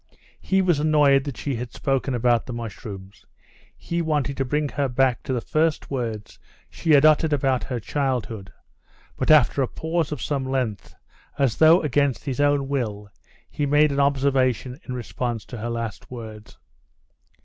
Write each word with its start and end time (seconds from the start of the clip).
He 0.41 0.63
was 0.63 0.79
annoyed 0.79 1.25
that 1.25 1.37
she 1.37 1.57
had 1.57 1.71
spoken 1.73 2.15
about 2.15 2.47
the 2.47 2.53
mushrooms. 2.53 3.23
He 3.77 4.01
wanted 4.01 4.35
to 4.37 4.43
bring 4.45 4.69
her 4.69 4.87
back 4.89 5.21
to 5.21 5.31
the 5.31 5.41
first 5.41 5.91
words 5.91 6.39
she 6.71 6.89
had 6.93 7.05
uttered 7.05 7.31
about 7.33 7.65
her 7.65 7.79
childhood; 7.79 8.51
but 9.15 9.29
after 9.29 9.61
a 9.61 9.67
pause 9.67 10.11
of 10.11 10.19
some 10.19 10.43
length, 10.49 10.95
as 11.37 11.57
though 11.57 11.83
against 11.83 12.25
his 12.25 12.39
own 12.41 12.67
will, 12.67 13.11
he 13.47 13.67
made 13.67 13.91
an 13.91 13.99
observation 13.99 14.79
in 14.85 14.95
response 14.95 15.45
to 15.45 15.57
her 15.59 15.69
last 15.69 16.09
words. 16.09 16.57